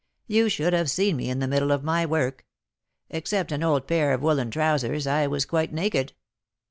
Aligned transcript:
You 0.25 0.49
should 0.49 0.73
have 0.73 0.89
seen 0.89 1.17
me 1.17 1.29
in 1.29 1.37
the 1.37 1.47
middle 1.47 1.71
of 1.71 1.83
my 1.83 2.07
work! 2.07 2.47
Except 3.11 3.51
an 3.51 3.61
old 3.61 3.85
pair 3.85 4.13
of 4.15 4.23
woollen 4.23 4.49
trousers, 4.49 5.05
I 5.05 5.27
was 5.27 5.45
quite 5.45 5.71
naked. 5.73 6.13